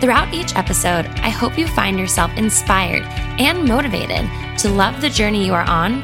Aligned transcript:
Throughout 0.00 0.34
each 0.34 0.54
episode, 0.56 1.06
I 1.22 1.30
hope 1.30 1.56
you 1.56 1.66
find 1.66 1.98
yourself 1.98 2.30
inspired 2.36 3.02
and 3.40 3.66
motivated 3.66 4.28
to 4.58 4.68
love 4.68 5.00
the 5.00 5.08
journey 5.08 5.44
you 5.44 5.54
are 5.54 5.68
on 5.68 6.02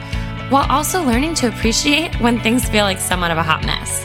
while 0.48 0.70
also 0.70 1.02
learning 1.02 1.34
to 1.34 1.48
appreciate 1.48 2.14
when 2.20 2.41
things 2.41 2.69
feel 2.69 2.84
like 2.84 2.98
somewhat 2.98 3.30
of 3.30 3.38
a 3.38 3.42
hot 3.42 3.64
mess. 3.66 4.05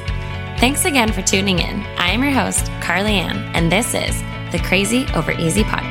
Thanks 0.60 0.84
again 0.84 1.12
for 1.14 1.22
tuning 1.22 1.60
in. 1.60 1.82
I 1.98 2.10
am 2.10 2.22
your 2.22 2.34
host, 2.34 2.66
Carly 2.82 3.14
Ann, 3.14 3.38
and 3.56 3.72
this 3.72 3.94
is 3.94 4.22
the 4.52 4.60
Crazy 4.60 5.06
Over 5.16 5.32
Easy 5.32 5.64
podcast. 5.64 5.87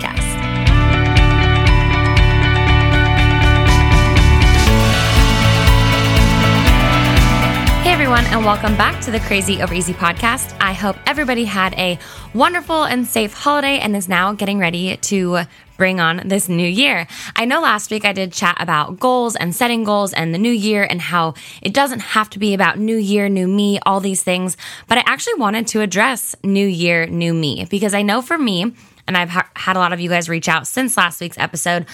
Everyone, 8.17 8.39
and 8.39 8.47
welcome 8.47 8.77
back 8.79 8.99
to 9.03 9.11
the 9.11 9.21
Crazy 9.21 9.61
Over 9.61 9.75
Easy 9.75 9.93
podcast. 9.93 10.57
I 10.59 10.73
hope 10.73 10.97
everybody 11.07 11.45
had 11.45 11.75
a 11.75 11.99
wonderful 12.33 12.85
and 12.85 13.07
safe 13.07 13.35
holiday 13.35 13.79
and 13.79 13.95
is 13.95 14.09
now 14.09 14.33
getting 14.33 14.59
ready 14.59 14.97
to 14.97 15.41
bring 15.77 16.01
on 16.01 16.23
this 16.25 16.49
new 16.49 16.67
year. 16.67 17.07
I 17.35 17.45
know 17.45 17.61
last 17.61 17.91
week 17.91 18.07
I 18.07 18.15
did 18.15 18.33
chat 18.33 18.57
about 18.59 18.99
goals 18.99 19.37
and 19.37 19.55
setting 19.55 19.85
goals 19.85 20.15
and 20.15 20.33
the 20.33 20.39
new 20.39 20.51
year 20.51 20.87
and 20.89 20.99
how 20.99 21.35
it 21.61 21.75
doesn't 21.75 22.01
have 22.01 22.31
to 22.31 22.39
be 22.39 22.55
about 22.55 22.79
new 22.79 22.97
year, 22.97 23.29
new 23.29 23.47
me, 23.47 23.79
all 23.85 24.01
these 24.01 24.23
things, 24.23 24.57
but 24.89 24.97
I 24.97 25.03
actually 25.05 25.35
wanted 25.35 25.67
to 25.69 25.83
address 25.83 26.35
new 26.43 26.67
year, 26.67 27.07
new 27.07 27.35
me 27.35 27.67
because 27.69 27.93
I 27.93 28.01
know 28.01 28.23
for 28.23 28.39
me, 28.39 28.73
and 29.07 29.19
I've 29.19 29.31
ha- 29.31 29.51
had 29.55 29.77
a 29.77 29.79
lot 29.79 29.93
of 29.93 30.01
you 30.01 30.09
guys 30.09 30.31
reach 30.31 30.49
out 30.49 30.67
since 30.67 30.97
last 30.97 31.21
week's 31.21 31.39
episode. 31.39 31.85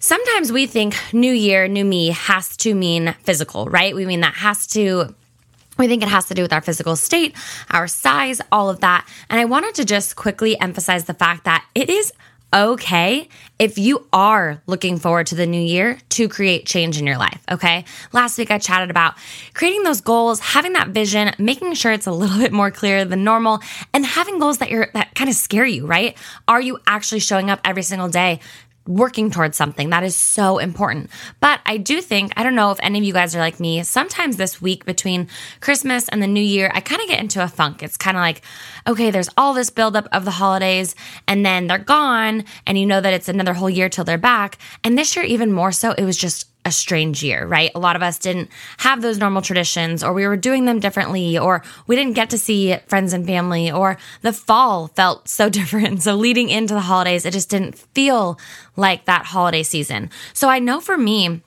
Sometimes 0.00 0.50
we 0.50 0.66
think 0.66 0.96
new 1.12 1.32
year, 1.32 1.68
new 1.68 1.84
me 1.84 2.08
has 2.10 2.56
to 2.58 2.74
mean 2.74 3.14
physical, 3.22 3.66
right? 3.66 3.94
We 3.94 4.06
mean 4.06 4.22
that 4.22 4.34
has 4.34 4.66
to 4.68 5.14
we 5.78 5.88
think 5.88 6.02
it 6.02 6.08
has 6.08 6.26
to 6.26 6.34
do 6.34 6.42
with 6.42 6.52
our 6.52 6.60
physical 6.60 6.96
state, 6.96 7.34
our 7.70 7.86
size, 7.86 8.40
all 8.50 8.70
of 8.70 8.80
that. 8.80 9.06
And 9.28 9.40
I 9.40 9.44
wanted 9.44 9.74
to 9.76 9.84
just 9.84 10.16
quickly 10.16 10.58
emphasize 10.60 11.04
the 11.04 11.14
fact 11.14 11.44
that 11.44 11.64
it 11.74 11.90
is 11.90 12.12
okay 12.54 13.28
if 13.58 13.76
you 13.76 14.06
are 14.12 14.62
looking 14.66 14.98
forward 14.98 15.26
to 15.26 15.34
the 15.34 15.46
new 15.46 15.60
year 15.60 15.98
to 16.10 16.28
create 16.28 16.64
change 16.64 16.98
in 16.98 17.06
your 17.06 17.18
life. 17.18 17.42
Okay. 17.50 17.84
Last 18.12 18.38
week 18.38 18.50
I 18.50 18.58
chatted 18.58 18.90
about 18.90 19.14
creating 19.52 19.82
those 19.82 20.00
goals, 20.00 20.40
having 20.40 20.72
that 20.74 20.88
vision, 20.88 21.32
making 21.38 21.74
sure 21.74 21.92
it's 21.92 22.06
a 22.06 22.12
little 22.12 22.38
bit 22.44 22.52
more 22.52 22.70
clear 22.70 23.04
than 23.04 23.24
normal 23.24 23.60
and 23.92 24.06
having 24.06 24.38
goals 24.38 24.58
that 24.58 24.70
you're, 24.70 24.88
that 24.94 25.14
kind 25.14 25.28
of 25.28 25.36
scare 25.36 25.66
you, 25.66 25.86
right? 25.86 26.16
Are 26.46 26.60
you 26.60 26.78
actually 26.86 27.20
showing 27.20 27.50
up 27.50 27.60
every 27.64 27.82
single 27.82 28.08
day 28.08 28.40
working 28.86 29.30
towards 29.30 29.56
something. 29.56 29.90
That 29.90 30.04
is 30.04 30.16
so 30.16 30.58
important. 30.58 31.10
But 31.40 31.60
I 31.66 31.76
do 31.76 32.00
think, 32.00 32.32
I 32.36 32.42
don't 32.42 32.54
know 32.54 32.70
if 32.70 32.78
any 32.82 32.98
of 32.98 33.04
you 33.04 33.12
guys 33.12 33.34
are 33.34 33.40
like 33.40 33.60
me, 33.60 33.82
sometimes 33.82 34.36
this 34.36 34.60
week 34.60 34.84
between 34.84 35.28
Christmas 35.60 36.08
and 36.08 36.22
the 36.22 36.26
new 36.26 36.42
year, 36.42 36.70
I 36.74 36.80
kind 36.80 37.00
of 37.00 37.08
get 37.08 37.20
into 37.20 37.42
a 37.42 37.48
funk. 37.48 37.82
It's 37.82 37.96
kind 37.96 38.16
of 38.16 38.20
like, 38.20 38.42
okay, 38.86 39.10
there's 39.10 39.28
all 39.36 39.54
this 39.54 39.70
buildup 39.70 40.08
of 40.12 40.24
the 40.24 40.30
holidays 40.30 40.94
and 41.26 41.44
then 41.44 41.66
they're 41.66 41.78
gone 41.78 42.44
and 42.66 42.78
you 42.78 42.86
know 42.86 43.00
that 43.00 43.14
it's 43.14 43.28
another 43.28 43.54
whole 43.54 43.70
year 43.70 43.88
till 43.88 44.04
they're 44.04 44.18
back. 44.18 44.58
And 44.84 44.96
this 44.96 45.16
year, 45.16 45.24
even 45.24 45.52
more 45.52 45.72
so, 45.72 45.92
it 45.92 46.04
was 46.04 46.16
just 46.16 46.48
a 46.66 46.72
strange 46.72 47.22
year, 47.22 47.46
right? 47.46 47.70
A 47.76 47.78
lot 47.78 47.94
of 47.94 48.02
us 48.02 48.18
didn't 48.18 48.50
have 48.78 49.00
those 49.00 49.18
normal 49.18 49.40
traditions, 49.40 50.02
or 50.02 50.12
we 50.12 50.26
were 50.26 50.36
doing 50.36 50.64
them 50.64 50.80
differently, 50.80 51.38
or 51.38 51.62
we 51.86 51.94
didn't 51.94 52.14
get 52.14 52.30
to 52.30 52.38
see 52.38 52.76
friends 52.88 53.12
and 53.12 53.24
family, 53.24 53.70
or 53.70 53.98
the 54.22 54.32
fall 54.32 54.88
felt 54.88 55.28
so 55.28 55.48
different. 55.60 56.02
So, 56.02 56.16
leading 56.16 56.50
into 56.50 56.74
the 56.74 56.80
holidays, 56.80 57.24
it 57.24 57.32
just 57.32 57.48
didn't 57.48 57.78
feel 57.78 58.38
like 58.74 59.04
that 59.04 59.26
holiday 59.26 59.62
season. 59.62 60.10
So, 60.32 60.48
I 60.48 60.58
know 60.58 60.80
for 60.80 60.98
me, 60.98 61.40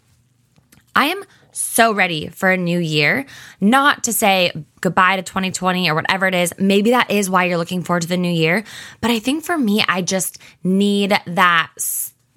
I 0.95 1.07
am 1.07 1.25
so 1.51 1.91
ready 1.91 2.29
for 2.29 2.49
a 2.49 2.57
new 2.57 2.79
year. 2.79 3.25
Not 3.59 4.05
to 4.05 4.13
say 4.13 4.53
goodbye 4.79 5.17
to 5.17 5.21
2020 5.21 5.89
or 5.89 5.95
whatever 5.95 6.27
it 6.27 6.33
is. 6.33 6.53
Maybe 6.57 6.91
that 6.91 7.11
is 7.11 7.29
why 7.29 7.43
you're 7.43 7.57
looking 7.57 7.83
forward 7.83 8.03
to 8.03 8.07
the 8.07 8.15
new 8.15 8.31
year. 8.31 8.63
But 9.01 9.11
I 9.11 9.19
think 9.19 9.43
for 9.43 9.57
me, 9.57 9.83
I 9.85 10.01
just 10.01 10.39
need 10.63 11.09
that, 11.25 11.73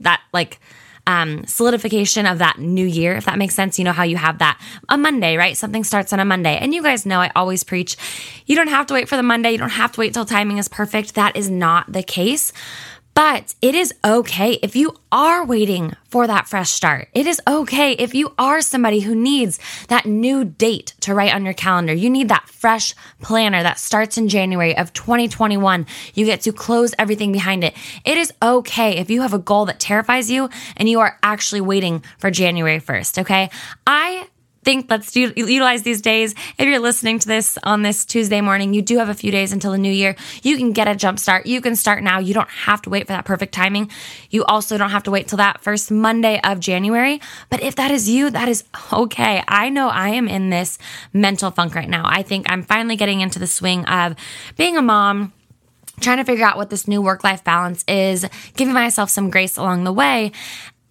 that 0.01 0.21
like, 0.33 0.59
um, 1.07 1.45
solidification 1.47 2.27
of 2.27 2.39
that 2.39 2.59
new 2.59 2.87
year, 2.87 3.15
if 3.15 3.25
that 3.25 3.39
makes 3.39 3.55
sense. 3.55 3.79
You 3.79 3.85
know 3.85 3.93
how 3.93 4.05
you 4.05 4.17
have 4.17 4.39
that 4.39 4.61
a 4.89 4.97
Monday, 4.97 5.37
right? 5.37 5.57
Something 5.57 5.85
starts 5.85 6.13
on 6.13 6.21
a 6.21 6.25
Monday. 6.25 6.57
And 6.57 6.75
you 6.75 6.83
guys 6.83 7.05
know 7.05 7.21
I 7.21 7.31
always 7.35 7.65
preach 7.65 7.97
you 8.47 8.57
don't 8.57 8.69
have 8.69 8.87
to 8.87 8.95
wait 8.95 9.09
for 9.09 9.17
the 9.17 9.23
Monday. 9.23 9.53
You 9.53 9.59
don't 9.59 9.71
have 9.71 9.93
to 9.93 10.01
wait 10.01 10.15
till 10.15 10.25
timing 10.25 10.59
is 10.59 10.69
perfect. 10.69 11.15
That 11.15 11.37
is 11.37 11.51
not 11.51 11.93
the 11.93 12.03
case. 12.03 12.53
But 13.15 13.55
it 13.61 13.75
is 13.75 13.93
okay 14.05 14.59
if 14.63 14.75
you 14.75 14.97
are 15.11 15.45
waiting 15.45 15.95
for 16.09 16.27
that 16.27 16.49
fresh 16.49 16.71
start. 16.71 17.09
It 17.13 17.27
is 17.27 17.41
okay 17.47 17.93
if 17.93 18.15
you 18.15 18.33
are 18.39 18.63
somebody 18.63 19.01
who 19.01 19.15
needs 19.15 19.59
that 19.89 20.07
new 20.07 20.45
date 20.45 20.95
to 21.01 21.15
write 21.15 21.35
on 21.35 21.45
your 21.45 21.55
calendar. 21.55 21.93
You 21.93 22.09
need 22.09 22.29
that 22.31 22.49
fresh 22.49 22.95
planner 23.21 23.63
that 23.63 23.79
starts 23.79 24.17
in 24.17 24.29
January 24.29 24.77
of 24.77 24.93
2021. 24.95 25.87
You 26.15 26.25
get 26.25 26.41
to 26.43 26.53
close 26.53 26.95
everything 26.99 27.33
behind 27.33 27.65
it. 27.65 27.75
It 28.05 28.17
is 28.17 28.33
okay 28.43 28.97
if 28.97 29.11
you 29.11 29.21
have 29.23 29.35
a 29.35 29.39
goal 29.39 29.67
that 29.67 29.79
terrifies 29.79 30.31
you 30.31 30.49
and 30.77 30.89
you 30.89 31.01
are 31.01 31.19
actually 31.23 31.61
waiting 31.61 32.03
for 32.19 32.31
January 32.31 32.81
1st. 32.81 33.19
Okay. 33.21 33.51
I 33.87 34.29
think 34.65 34.87
let's 34.91 35.15
utilize 35.17 35.83
these 35.83 36.01
days. 36.01 36.35
If 36.59 36.67
you're 36.67 36.79
listening 36.79 37.19
to 37.21 37.29
this 37.29 37.59
on 37.63 37.83
this 37.83 38.05
Tuesday 38.05 38.41
morning, 38.41 38.75
you 38.75 38.83
do 38.83 38.99
have 38.99 39.09
a 39.09 39.15
few 39.15 39.31
days 39.31 39.53
until 39.53 39.73
the 39.73 39.79
new 39.79 39.93
year. 39.93 40.17
You 40.43 40.57
can 40.57 40.73
get 40.73 40.89
a 40.89 40.95
jump 40.95 41.19
start. 41.19 41.47
You 41.47 41.61
can 41.61 41.77
start 41.77 42.03
now. 42.03 42.19
You 42.19 42.35
don't 42.35 42.49
have 42.49 42.83
to 42.83 42.91
wait 42.91 43.07
for 43.07 43.13
that 43.13 43.25
perfect 43.25 43.53
timing. 43.53 43.91
You 44.31 44.45
also 44.45 44.79
don't 44.79 44.91
have 44.91 45.03
to 45.05 45.11
wait 45.11 45.29
till 45.29 45.39
that 45.39 45.61
first 45.61 45.91
Monday 45.91 46.41
of 46.45 46.61
January. 46.61 47.21
But 47.51 47.63
if 47.63 47.77
that 47.77 47.91
is 47.91 48.09
you, 48.09 48.31
that 48.31 48.49
is 48.49 48.65
okay. 48.93 49.43
I 49.49 49.69
know 49.69 49.89
I 49.89 50.11
am 50.11 50.29
in 50.29 50.51
this 50.51 50.79
mental 51.13 51.51
funk 51.51 51.75
right 51.75 51.89
now. 51.89 52.05
I 52.07 52.23
think 52.23 52.51
I'm 52.51 52.63
finally 52.63 52.97
getting 52.97 53.21
into 53.21 53.39
the 53.39 53.47
swing 53.47 53.85
of 53.87 54.15
being 54.57 54.77
a 54.77 54.83
mom 54.83 55.33
trying 56.01 56.19
to 56.19 56.25
figure 56.25 56.45
out 56.45 56.57
what 56.57 56.71
this 56.71 56.89
new 56.89 57.03
work 57.03 57.23
life 57.23 57.45
balance 57.45 57.85
is, 57.87 58.27
giving 58.57 58.75
myself 58.75 59.11
some 59.11 59.31
grace 59.31 59.57
along 59.57 59.85
the 59.85 59.93
way. 59.93 60.33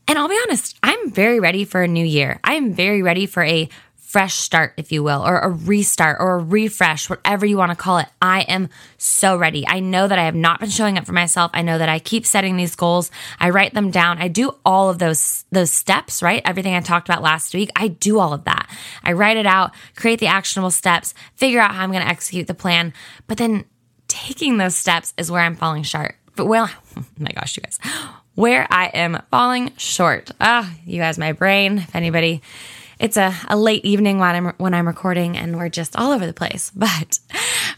And 0.07 0.17
I'll 0.17 0.27
be 0.27 0.39
honest, 0.47 0.77
I'm 0.83 1.11
very 1.11 1.39
ready 1.39 1.63
for 1.63 1.81
a 1.81 1.87
new 1.87 2.05
year. 2.05 2.39
I 2.43 2.55
am 2.55 2.73
very 2.73 3.01
ready 3.01 3.25
for 3.25 3.43
a 3.43 3.69
fresh 4.11 4.35
start, 4.35 4.73
if 4.75 4.91
you 4.91 5.01
will, 5.01 5.25
or 5.25 5.39
a 5.39 5.47
restart 5.47 6.17
or 6.19 6.35
a 6.35 6.43
refresh, 6.43 7.09
whatever 7.09 7.45
you 7.45 7.55
want 7.55 7.71
to 7.71 7.77
call 7.77 7.97
it. 7.97 8.07
I 8.21 8.41
am 8.41 8.67
so 8.97 9.37
ready. 9.37 9.65
I 9.65 9.79
know 9.79 10.05
that 10.05 10.19
I 10.19 10.25
have 10.25 10.35
not 10.35 10.59
been 10.59 10.69
showing 10.69 10.97
up 10.97 11.05
for 11.05 11.13
myself. 11.13 11.49
I 11.53 11.61
know 11.61 11.77
that 11.77 11.87
I 11.87 11.99
keep 11.99 12.25
setting 12.25 12.57
these 12.57 12.75
goals. 12.75 13.09
I 13.39 13.51
write 13.51 13.73
them 13.73 13.89
down. 13.89 14.17
I 14.17 14.27
do 14.27 14.53
all 14.65 14.89
of 14.89 14.99
those 14.99 15.45
those 15.53 15.71
steps, 15.71 16.21
right? 16.21 16.41
Everything 16.43 16.75
I 16.75 16.81
talked 16.81 17.07
about 17.07 17.21
last 17.21 17.53
week, 17.53 17.71
I 17.73 17.87
do 17.87 18.19
all 18.19 18.33
of 18.33 18.43
that. 18.43 18.69
I 19.01 19.13
write 19.13 19.37
it 19.37 19.45
out, 19.45 19.71
create 19.95 20.19
the 20.19 20.27
actionable 20.27 20.71
steps, 20.71 21.13
figure 21.35 21.61
out 21.61 21.73
how 21.73 21.81
I'm 21.81 21.91
going 21.91 22.03
to 22.03 22.09
execute 22.09 22.47
the 22.47 22.53
plan. 22.53 22.91
But 23.27 23.37
then 23.37 23.63
taking 24.09 24.57
those 24.57 24.75
steps 24.75 25.13
is 25.17 25.31
where 25.31 25.41
I'm 25.41 25.55
falling 25.55 25.83
short. 25.83 26.15
But 26.35 26.47
well, 26.47 26.69
oh 26.97 27.05
my 27.17 27.31
gosh, 27.31 27.55
you 27.55 27.63
guys 27.63 27.79
where 28.35 28.67
I 28.69 28.87
am 28.87 29.21
falling 29.29 29.73
short. 29.77 30.31
Ah, 30.39 30.73
you 30.85 30.99
guys, 30.99 31.17
my 31.17 31.31
brain, 31.31 31.79
if 31.79 31.95
anybody, 31.95 32.41
it's 32.99 33.17
a, 33.17 33.33
a 33.49 33.57
late 33.57 33.83
evening 33.83 34.19
when 34.19 34.35
I'm, 34.35 34.53
when 34.57 34.73
I'm 34.73 34.87
recording 34.87 35.37
and 35.37 35.57
we're 35.57 35.69
just 35.69 35.95
all 35.95 36.11
over 36.11 36.25
the 36.25 36.33
place. 36.33 36.71
But 36.81 37.19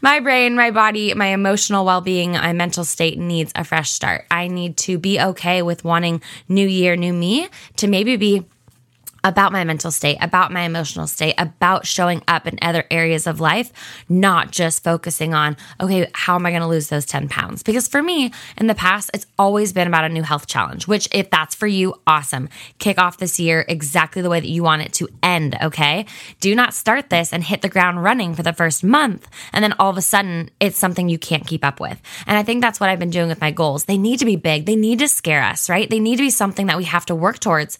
my 0.01 0.19
brain, 0.19 0.55
my 0.55 0.71
body, 0.71 1.13
my 1.13 1.27
emotional 1.27 1.85
well 1.85 2.01
being, 2.01 2.33
my 2.33 2.53
mental 2.53 2.83
state 2.83 3.17
needs 3.17 3.51
a 3.55 3.63
fresh 3.63 3.91
start. 3.91 4.25
I 4.29 4.47
need 4.47 4.75
to 4.77 4.97
be 4.97 5.19
okay 5.19 5.61
with 5.61 5.83
wanting 5.83 6.21
new 6.50 6.67
year, 6.67 6.95
new 6.95 7.13
me 7.13 7.47
to 7.77 7.88
maybe 7.88 8.17
be 8.17 8.45
about 9.23 9.51
my 9.51 9.63
mental 9.63 9.91
state, 9.91 10.17
about 10.21 10.51
my 10.51 10.61
emotional 10.61 11.07
state, 11.07 11.35
about 11.37 11.85
showing 11.85 12.21
up 12.27 12.47
in 12.47 12.57
other 12.61 12.83
areas 12.91 13.25
of 13.25 13.39
life, 13.39 13.71
not 14.09 14.51
just 14.51 14.83
focusing 14.83 15.33
on, 15.33 15.55
okay, 15.79 16.09
how 16.13 16.35
am 16.35 16.45
I 16.45 16.51
going 16.51 16.61
to 16.61 16.67
lose 16.67 16.89
those 16.89 17.05
10 17.05 17.29
pounds? 17.29 17.63
Because 17.63 17.87
for 17.87 18.03
me 18.03 18.31
in 18.57 18.67
the 18.67 18.75
past, 18.75 19.11
it's 19.13 19.25
always 19.39 19.71
been 19.73 19.87
about 19.87 20.05
a 20.05 20.09
new 20.09 20.23
health 20.23 20.47
challenge, 20.47 20.87
which 20.87 21.07
if 21.11 21.29
that's 21.29 21.55
for 21.55 21.67
you, 21.67 21.95
awesome. 22.05 22.49
Kick 22.79 22.97
off 22.99 23.17
this 23.17 23.39
year 23.39 23.65
exactly 23.67 24.21
the 24.21 24.29
way 24.29 24.39
that 24.39 24.49
you 24.49 24.63
want 24.63 24.81
it 24.81 24.93
to 24.93 25.07
end, 25.21 25.57
okay? 25.61 26.05
Do 26.39 26.53
not 26.53 26.73
start 26.73 27.09
this 27.09 27.31
and 27.31 27.43
hit 27.43 27.61
the 27.61 27.69
ground 27.69 28.03
running 28.03 28.35
for 28.35 28.43
the 28.43 28.53
first 28.53 28.83
month. 28.83 29.29
And 29.53 29.63
then 29.63 29.73
all 29.79 29.89
of 29.89 29.97
a 29.97 30.01
sudden, 30.01 30.49
it's 30.59 30.77
something 30.77 31.07
you 31.07 31.17
can't 31.17 31.47
keep 31.47 31.63
up 31.63 31.79
with. 31.79 32.01
And 32.27 32.37
I 32.37 32.43
think 32.43 32.61
that's 32.61 32.79
what 32.79 32.89
I've 32.89 32.99
been 32.99 33.09
doing 33.09 33.29
with 33.29 33.41
my 33.41 33.51
goals. 33.51 33.85
They 33.85 33.97
need 33.97 34.19
to 34.19 34.25
be 34.25 34.35
big. 34.35 34.65
They 34.65 34.75
need 34.75 34.99
to 34.99 35.07
scare 35.07 35.43
us, 35.43 35.69
right? 35.69 35.89
They 35.89 35.99
need 35.99 36.17
to 36.17 36.23
be 36.23 36.29
something 36.29 36.67
that 36.67 36.77
we 36.77 36.83
have 36.85 37.05
to 37.07 37.15
work 37.15 37.39
towards. 37.39 37.79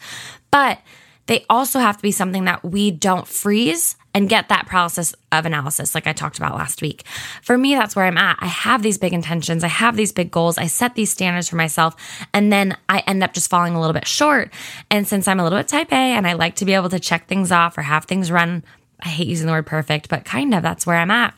But 0.52 0.80
they 1.26 1.46
also 1.50 1.80
have 1.80 1.98
to 1.98 2.04
be 2.04 2.12
something 2.12 2.46
that 2.46 2.64
we 2.64 2.92
don't 2.92 3.28
freeze 3.28 3.96
and 4.14 4.30
get 4.30 4.50
that 4.50 4.68
paralysis 4.68 5.16
of 5.32 5.46
analysis, 5.46 5.96
like 5.96 6.06
I 6.06 6.14
talked 6.14 6.38
about 6.38 6.56
last 6.56 6.82
week. 6.82 7.04
For 7.42 7.58
me, 7.58 7.74
that's 7.74 7.96
where 7.96 8.06
I'm 8.06 8.18
at. 8.18 8.38
I 8.40 8.46
have 8.46 8.84
these 8.84 8.98
big 8.98 9.14
intentions, 9.14 9.64
I 9.64 9.70
have 9.70 9.96
these 9.96 10.12
big 10.12 10.30
goals, 10.30 10.58
I 10.58 10.68
set 10.68 10.96
these 10.96 11.12
standards 11.12 11.50
for 11.50 11.56
myself, 11.56 11.96
and 12.34 12.52
then 12.52 12.78
I 12.90 13.00
end 13.08 13.24
up 13.24 13.34
just 13.34 13.50
falling 13.50 13.74
a 13.74 13.80
little 13.80 13.94
bit 13.94 14.08
short. 14.08 14.54
And 14.92 15.08
since 15.08 15.28
I'm 15.28 15.40
a 15.40 15.44
little 15.44 15.58
bit 15.58 15.68
type 15.68 15.92
A 15.92 15.96
and 15.96 16.28
I 16.28 16.34
like 16.34 16.56
to 16.58 16.66
be 16.66 16.74
able 16.74 16.90
to 16.90 17.00
check 17.00 17.28
things 17.28 17.52
off 17.52 17.78
or 17.78 17.82
have 17.82 18.06
things 18.06 18.32
run, 18.32 18.64
I 19.02 19.10
hate 19.10 19.28
using 19.28 19.48
the 19.48 19.54
word 19.54 19.66
perfect, 19.66 20.10
but 20.10 20.26
kind 20.26 20.54
of 20.54 20.62
that's 20.62 20.86
where 20.86 20.98
I'm 20.98 21.12
at. 21.12 21.34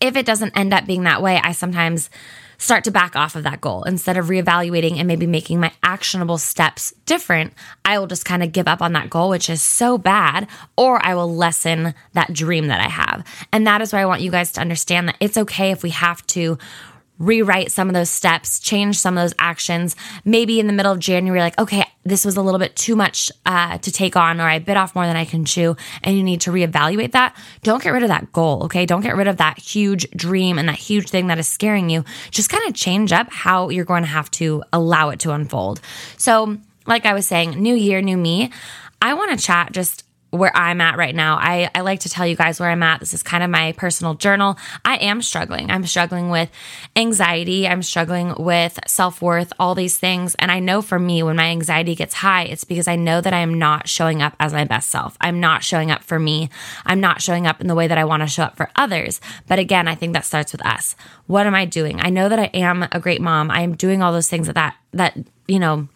If 0.00 0.16
it 0.16 0.26
doesn't 0.26 0.56
end 0.56 0.72
up 0.72 0.86
being 0.86 1.04
that 1.04 1.22
way, 1.22 1.38
I 1.42 1.52
sometimes 1.52 2.10
start 2.58 2.84
to 2.84 2.90
back 2.90 3.16
off 3.16 3.34
of 3.34 3.42
that 3.44 3.60
goal. 3.60 3.82
Instead 3.84 4.16
of 4.16 4.26
reevaluating 4.26 4.98
and 4.98 5.08
maybe 5.08 5.26
making 5.26 5.60
my 5.60 5.72
actionable 5.82 6.38
steps 6.38 6.92
different, 7.06 7.52
I 7.84 7.98
will 7.98 8.06
just 8.06 8.24
kind 8.24 8.42
of 8.42 8.52
give 8.52 8.68
up 8.68 8.82
on 8.82 8.92
that 8.92 9.10
goal, 9.10 9.30
which 9.30 9.50
is 9.50 9.62
so 9.62 9.98
bad, 9.98 10.48
or 10.76 11.04
I 11.04 11.14
will 11.14 11.34
lessen 11.34 11.94
that 12.12 12.32
dream 12.32 12.68
that 12.68 12.80
I 12.80 12.88
have. 12.88 13.26
And 13.52 13.66
that 13.66 13.80
is 13.80 13.92
why 13.92 14.00
I 14.00 14.06
want 14.06 14.22
you 14.22 14.30
guys 14.30 14.52
to 14.52 14.60
understand 14.60 15.08
that 15.08 15.16
it's 15.20 15.38
okay 15.38 15.70
if 15.70 15.82
we 15.82 15.90
have 15.90 16.26
to 16.28 16.58
rewrite 17.18 17.70
some 17.70 17.88
of 17.88 17.94
those 17.94 18.10
steps, 18.10 18.58
change 18.58 18.98
some 18.98 19.16
of 19.16 19.22
those 19.22 19.34
actions. 19.38 19.94
Maybe 20.24 20.58
in 20.58 20.66
the 20.66 20.72
middle 20.72 20.92
of 20.92 20.98
January, 20.98 21.40
like, 21.40 21.58
okay, 21.58 21.84
this 22.04 22.24
was 22.24 22.36
a 22.36 22.42
little 22.42 22.58
bit 22.58 22.74
too 22.74 22.96
much 22.96 23.30
uh, 23.46 23.78
to 23.78 23.92
take 23.92 24.16
on, 24.16 24.40
or 24.40 24.44
I 24.44 24.58
bit 24.58 24.76
off 24.76 24.94
more 24.94 25.06
than 25.06 25.16
I 25.16 25.24
can 25.24 25.44
chew, 25.44 25.76
and 26.02 26.16
you 26.16 26.22
need 26.22 26.40
to 26.42 26.50
reevaluate 26.50 27.12
that. 27.12 27.36
Don't 27.62 27.82
get 27.82 27.90
rid 27.90 28.02
of 28.02 28.08
that 28.08 28.32
goal, 28.32 28.64
okay? 28.64 28.86
Don't 28.86 29.02
get 29.02 29.16
rid 29.16 29.28
of 29.28 29.36
that 29.36 29.58
huge 29.58 30.10
dream 30.10 30.58
and 30.58 30.68
that 30.68 30.78
huge 30.78 31.10
thing 31.10 31.28
that 31.28 31.38
is 31.38 31.48
scaring 31.48 31.90
you. 31.90 32.04
Just 32.30 32.50
kind 32.50 32.66
of 32.68 32.74
change 32.74 33.12
up 33.12 33.30
how 33.30 33.68
you're 33.68 33.84
going 33.84 34.02
to 34.02 34.08
have 34.08 34.30
to 34.32 34.64
allow 34.72 35.10
it 35.10 35.20
to 35.20 35.32
unfold. 35.32 35.80
So, 36.16 36.58
like 36.86 37.06
I 37.06 37.14
was 37.14 37.26
saying, 37.26 37.50
new 37.50 37.74
year, 37.74 38.00
new 38.00 38.16
me. 38.16 38.50
I 39.00 39.14
want 39.14 39.36
to 39.36 39.44
chat 39.44 39.72
just 39.72 40.01
where 40.32 40.54
I'm 40.56 40.80
at 40.80 40.96
right 40.96 41.14
now. 41.14 41.36
I, 41.36 41.70
I 41.74 41.82
like 41.82 42.00
to 42.00 42.08
tell 42.08 42.26
you 42.26 42.34
guys 42.34 42.58
where 42.58 42.70
I'm 42.70 42.82
at. 42.82 43.00
This 43.00 43.12
is 43.12 43.22
kind 43.22 43.44
of 43.44 43.50
my 43.50 43.72
personal 43.72 44.14
journal. 44.14 44.56
I 44.82 44.96
am 44.96 45.20
struggling. 45.20 45.70
I'm 45.70 45.86
struggling 45.86 46.30
with 46.30 46.50
anxiety. 46.96 47.68
I'm 47.68 47.82
struggling 47.82 48.34
with 48.38 48.78
self 48.86 49.20
worth, 49.20 49.52
all 49.60 49.74
these 49.74 49.98
things. 49.98 50.34
And 50.36 50.50
I 50.50 50.58
know 50.58 50.80
for 50.80 50.98
me, 50.98 51.22
when 51.22 51.36
my 51.36 51.48
anxiety 51.48 51.94
gets 51.94 52.14
high, 52.14 52.44
it's 52.44 52.64
because 52.64 52.88
I 52.88 52.96
know 52.96 53.20
that 53.20 53.34
I 53.34 53.40
am 53.40 53.58
not 53.58 53.90
showing 53.90 54.22
up 54.22 54.34
as 54.40 54.54
my 54.54 54.64
best 54.64 54.88
self. 54.88 55.18
I'm 55.20 55.38
not 55.38 55.62
showing 55.62 55.90
up 55.90 56.02
for 56.02 56.18
me. 56.18 56.48
I'm 56.86 57.00
not 57.00 57.20
showing 57.20 57.46
up 57.46 57.60
in 57.60 57.66
the 57.66 57.74
way 57.74 57.86
that 57.86 57.98
I 57.98 58.04
want 58.06 58.22
to 58.22 58.26
show 58.26 58.44
up 58.44 58.56
for 58.56 58.70
others. 58.74 59.20
But 59.46 59.58
again, 59.58 59.86
I 59.86 59.94
think 59.94 60.14
that 60.14 60.24
starts 60.24 60.52
with 60.52 60.64
us. 60.64 60.96
What 61.26 61.46
am 61.46 61.54
I 61.54 61.66
doing? 61.66 62.00
I 62.00 62.08
know 62.08 62.30
that 62.30 62.38
I 62.38 62.50
am 62.54 62.88
a 62.90 63.00
great 63.00 63.20
mom. 63.20 63.50
I 63.50 63.60
am 63.60 63.76
doing 63.76 64.02
all 64.02 64.12
those 64.12 64.30
things 64.30 64.46
that, 64.46 64.54
that, 64.54 64.76
that, 64.92 65.18
you 65.46 65.58
know, 65.58 65.88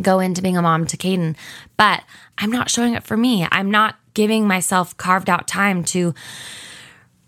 go 0.00 0.20
into 0.20 0.42
being 0.42 0.56
a 0.56 0.62
mom 0.62 0.86
to 0.86 0.96
Caden, 0.96 1.36
but 1.76 2.02
I'm 2.38 2.50
not 2.50 2.70
showing 2.70 2.96
up 2.96 3.04
for 3.04 3.16
me. 3.16 3.46
I'm 3.50 3.70
not 3.70 3.96
giving 4.14 4.46
myself 4.46 4.96
carved 4.96 5.28
out 5.28 5.46
time 5.46 5.84
to 5.84 6.14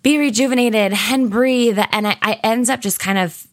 be 0.02 0.18
rejuvenated 0.18 0.92
and 1.10 1.30
breathe. 1.30 1.78
And 1.90 2.06
I, 2.06 2.16
I 2.22 2.40
ends 2.44 2.70
up 2.70 2.80
just 2.80 3.00
kind 3.00 3.18
of, 3.18 3.46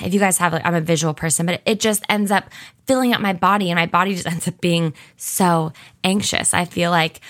if 0.00 0.14
you 0.14 0.20
guys 0.20 0.38
have, 0.38 0.52
like, 0.52 0.64
I'm 0.64 0.74
a 0.74 0.80
visual 0.80 1.14
person, 1.14 1.46
but 1.46 1.60
it 1.66 1.80
just 1.80 2.04
ends 2.08 2.30
up 2.30 2.48
filling 2.86 3.12
up 3.12 3.20
my 3.20 3.32
body 3.32 3.70
and 3.70 3.76
my 3.76 3.86
body 3.86 4.14
just 4.14 4.26
ends 4.32 4.46
up 4.46 4.60
being 4.60 4.94
so 5.16 5.72
anxious. 6.04 6.54
I 6.54 6.64
feel 6.64 6.92
like 6.92 7.20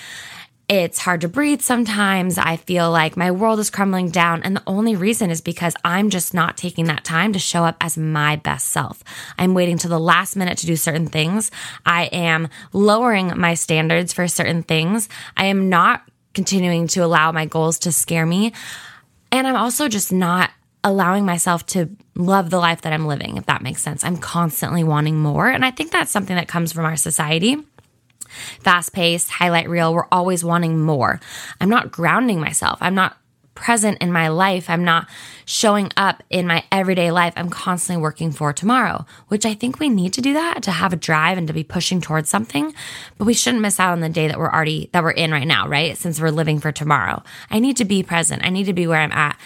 it's 0.68 0.98
hard 0.98 1.20
to 1.20 1.28
breathe 1.28 1.60
sometimes. 1.60 2.38
I 2.38 2.56
feel 2.56 2.90
like 2.90 3.16
my 3.16 3.30
world 3.30 3.60
is 3.60 3.70
crumbling 3.70 4.10
down. 4.10 4.42
And 4.42 4.56
the 4.56 4.62
only 4.66 4.96
reason 4.96 5.30
is 5.30 5.40
because 5.40 5.76
I'm 5.84 6.10
just 6.10 6.34
not 6.34 6.56
taking 6.56 6.86
that 6.86 7.04
time 7.04 7.32
to 7.34 7.38
show 7.38 7.64
up 7.64 7.76
as 7.80 7.96
my 7.96 8.36
best 8.36 8.70
self. 8.70 9.04
I'm 9.38 9.54
waiting 9.54 9.78
till 9.78 9.90
the 9.90 10.00
last 10.00 10.34
minute 10.34 10.58
to 10.58 10.66
do 10.66 10.74
certain 10.74 11.06
things. 11.06 11.52
I 11.84 12.06
am 12.06 12.48
lowering 12.72 13.38
my 13.38 13.54
standards 13.54 14.12
for 14.12 14.26
certain 14.26 14.64
things. 14.64 15.08
I 15.36 15.46
am 15.46 15.68
not 15.68 16.02
continuing 16.34 16.88
to 16.88 17.00
allow 17.00 17.30
my 17.30 17.46
goals 17.46 17.78
to 17.80 17.92
scare 17.92 18.26
me. 18.26 18.52
And 19.30 19.46
I'm 19.46 19.56
also 19.56 19.88
just 19.88 20.12
not 20.12 20.50
allowing 20.82 21.24
myself 21.24 21.64
to 21.66 21.88
love 22.16 22.50
the 22.50 22.58
life 22.58 22.82
that 22.82 22.92
I'm 22.92 23.06
living, 23.06 23.36
if 23.36 23.46
that 23.46 23.62
makes 23.62 23.82
sense. 23.82 24.02
I'm 24.02 24.16
constantly 24.16 24.82
wanting 24.82 25.16
more. 25.16 25.48
And 25.48 25.64
I 25.64 25.70
think 25.70 25.92
that's 25.92 26.10
something 26.10 26.36
that 26.36 26.48
comes 26.48 26.72
from 26.72 26.84
our 26.84 26.96
society 26.96 27.56
fast 28.60 28.92
paced, 28.92 29.30
highlight 29.30 29.68
reel. 29.68 29.94
We're 29.94 30.06
always 30.12 30.44
wanting 30.44 30.80
more. 30.80 31.20
I'm 31.60 31.70
not 31.70 31.92
grounding 31.92 32.40
myself. 32.40 32.78
I'm 32.80 32.94
not 32.94 33.16
present 33.56 33.98
in 34.00 34.12
my 34.12 34.28
life. 34.28 34.70
I'm 34.70 34.84
not 34.84 35.08
showing 35.44 35.90
up 35.96 36.22
in 36.30 36.46
my 36.46 36.62
everyday 36.70 37.10
life. 37.10 37.32
I'm 37.36 37.50
constantly 37.50 38.00
working 38.00 38.30
for 38.30 38.52
tomorrow, 38.52 39.04
which 39.28 39.44
I 39.44 39.54
think 39.54 39.80
we 39.80 39.88
need 39.88 40.12
to 40.12 40.20
do 40.20 40.34
that 40.34 40.62
to 40.64 40.70
have 40.70 40.92
a 40.92 40.96
drive 40.96 41.38
and 41.38 41.48
to 41.48 41.52
be 41.54 41.64
pushing 41.64 42.00
towards 42.00 42.28
something. 42.28 42.72
But 43.18 43.24
we 43.24 43.34
shouldn't 43.34 43.62
miss 43.62 43.80
out 43.80 43.92
on 43.92 44.00
the 44.00 44.08
day 44.08 44.28
that 44.28 44.38
we're 44.38 44.52
already, 44.52 44.90
that 44.92 45.02
we're 45.02 45.10
in 45.10 45.32
right 45.32 45.46
now, 45.46 45.66
right? 45.66 45.96
Since 45.96 46.20
we're 46.20 46.30
living 46.30 46.60
for 46.60 46.70
tomorrow. 46.70 47.24
I 47.50 47.58
need 47.58 47.76
to 47.78 47.84
be 47.84 48.02
present. 48.02 48.44
I 48.44 48.50
need 48.50 48.66
to 48.66 48.72
be 48.72 48.86
where 48.86 49.00
I'm 49.00 49.12
at. 49.12 49.38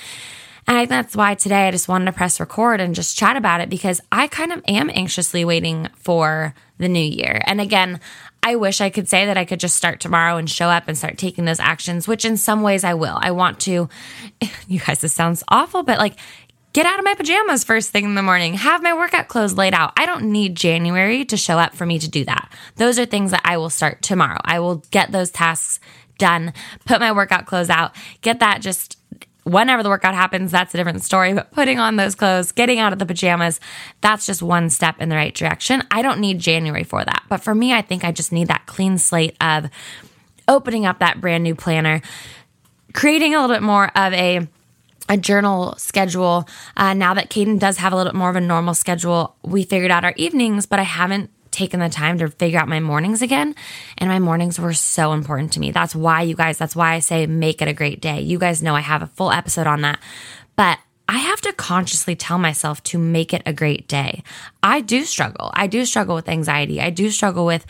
And 0.70 0.78
I 0.78 0.82
think 0.82 0.90
that's 0.90 1.17
why 1.17 1.34
today 1.34 1.67
I 1.67 1.72
just 1.72 1.88
wanted 1.88 2.05
to 2.05 2.12
press 2.12 2.38
record 2.38 2.81
and 2.81 2.94
just 2.94 3.19
chat 3.19 3.34
about 3.34 3.61
it 3.61 3.69
because 3.69 4.00
I 4.12 4.28
kind 4.28 4.52
of 4.52 4.62
am 4.69 4.88
anxiously 4.94 5.44
waiting 5.44 5.88
for 5.96 6.55
the 6.78 6.87
new 6.87 7.02
year. 7.02 7.43
And 7.44 7.61
again, 7.61 7.99
I 8.40 8.55
wish 8.55 8.81
I 8.81 8.88
could 8.88 9.08
say 9.08 9.26
that 9.26 9.37
I 9.37 9.44
could 9.44 9.58
just 9.58 9.75
start 9.75 9.99
tomorrow 9.99 10.37
and 10.37 10.49
show 10.49 10.69
up 10.69 10.87
and 10.87 10.96
start 10.96 11.19
taking 11.19 11.44
those 11.44 11.58
actions, 11.58 12.06
which 12.06 12.25
in 12.25 12.37
some 12.37 12.62
ways 12.62 12.84
I 12.84 12.94
will. 12.94 13.19
I 13.20 13.32
want 13.32 13.58
to, 13.62 13.88
you 14.69 14.78
guys, 14.78 15.00
this 15.00 15.12
sounds 15.12 15.43
awful, 15.49 15.82
but 15.82 15.99
like 15.99 16.14
get 16.72 16.87
out 16.87 17.00
of 17.00 17.05
my 17.05 17.14
pajamas 17.14 17.64
first 17.64 17.90
thing 17.90 18.05
in 18.05 18.14
the 18.14 18.22
morning, 18.22 18.55
have 18.55 18.81
my 18.81 18.94
workout 18.94 19.26
clothes 19.26 19.55
laid 19.55 19.75
out. 19.75 19.93
I 19.96 20.06
don't 20.06 20.31
need 20.31 20.55
January 20.55 21.25
to 21.25 21.37
show 21.37 21.58
up 21.58 21.75
for 21.75 21.84
me 21.84 21.99
to 21.99 22.08
do 22.08 22.25
that. 22.26 22.49
Those 22.76 22.96
are 22.96 23.06
things 23.06 23.32
that 23.32 23.43
I 23.44 23.56
will 23.56 23.70
start 23.70 24.02
tomorrow. 24.02 24.38
I 24.44 24.61
will 24.61 24.76
get 24.93 25.11
those 25.11 25.32
tasks 25.32 25.81
done, 26.17 26.52
put 26.84 27.00
my 27.00 27.11
workout 27.11 27.46
clothes 27.46 27.70
out, 27.70 27.96
get 28.20 28.38
that 28.38 28.61
just 28.61 28.99
whenever 29.50 29.82
the 29.82 29.88
workout 29.88 30.14
happens, 30.14 30.52
that's 30.52 30.73
a 30.75 30.76
different 30.76 31.02
story. 31.02 31.32
But 31.35 31.50
putting 31.50 31.79
on 31.79 31.97
those 31.97 32.14
clothes, 32.14 32.52
getting 32.52 32.79
out 32.79 32.93
of 32.93 32.99
the 32.99 33.06
pajamas, 33.06 33.58
that's 34.00 34.25
just 34.25 34.43
one 34.43 34.70
step 34.70 35.00
in 35.00 35.08
the 35.08 35.17
right 35.17 35.35
direction. 35.35 35.82
I 35.91 36.02
don't 36.02 36.20
need 36.20 36.38
January 36.38 36.85
for 36.85 37.05
that. 37.05 37.25
But 37.29 37.38
for 37.38 37.55
me, 37.55 37.73
I 37.73 37.82
think 37.82 38.05
I 38.05 38.12
just 38.12 38.32
need 38.32 38.49
that 38.49 38.67
clean 38.67 38.97
slate 38.97 39.37
of 39.41 39.69
opening 40.47 40.87
up 40.87 41.00
that 41.00 41.20
brand 41.20 41.43
new 41.43 41.55
planner, 41.55 42.00
creating 42.94 43.35
a 43.35 43.41
little 43.41 43.55
bit 43.55 43.62
more 43.62 43.91
of 43.97 44.12
a 44.12 44.47
a 45.08 45.17
journal 45.17 45.75
schedule. 45.76 46.49
Uh, 46.76 46.94
now 46.94 47.14
that 47.14 47.31
Caden 47.31 47.58
does 47.58 47.79
have 47.79 47.93
a 47.93 47.96
little 47.96 48.12
bit 48.12 48.17
more 48.17 48.31
of 48.31 48.37
a 48.37 48.41
normal 48.41 48.75
schedule, 48.75 49.35
we 49.43 49.64
figured 49.64 49.91
out 49.91 50.05
our 50.05 50.14
evenings, 50.17 50.67
but 50.67 50.79
I 50.79 50.85
haven't 50.85 51.31
taken 51.50 51.81
the 51.81 51.88
time 51.88 52.19
to 52.19 52.29
figure 52.29 52.58
out 52.58 52.69
my 52.69 52.81
mornings 52.81 53.23
again. 53.23 53.55
And 53.99 54.08
my 54.08 54.19
mornings 54.19 54.58
were 54.58 54.73
so 54.73 55.12
important 55.12 55.52
to 55.52 55.61
me. 55.61 55.70
That's 55.70 55.94
why, 55.94 56.23
you 56.23 56.35
guys, 56.35 56.58
that's 56.58 56.76
why 56.76 56.94
I 56.94 56.99
say 57.00 57.26
make 57.26 57.61
it 57.62 57.69
a 57.69 57.73
great 57.73 58.00
day. 58.00 58.20
You 58.20 58.38
guys 58.38 58.62
know 58.62 58.75
I 58.75 58.81
have 58.81 59.02
a 59.02 59.06
full 59.06 59.31
episode 59.31 59.67
on 59.67 59.82
that. 59.82 59.99
But 60.56 60.79
I 61.08 61.19
have 61.19 61.41
to 61.41 61.53
consciously 61.53 62.15
tell 62.15 62.39
myself 62.39 62.82
to 62.84 62.98
make 62.98 63.34
it 63.34 63.43
a 63.44 63.53
great 63.53 63.89
day. 63.89 64.22
I 64.63 64.81
do 64.81 65.05
struggle. 65.05 65.51
I 65.55 65.67
do 65.67 65.84
struggle 65.84 66.15
with 66.15 66.29
anxiety. 66.29 66.81
I 66.81 66.91
do 66.91 67.10
struggle 67.10 67.44
with 67.44 67.67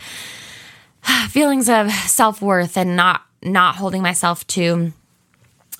feelings 1.29 1.67
of 1.67 1.91
self 1.91 2.41
worth 2.41 2.77
and 2.77 2.95
not 2.95 3.23
not 3.43 3.75
holding 3.75 4.03
myself 4.03 4.45
to 4.45 4.93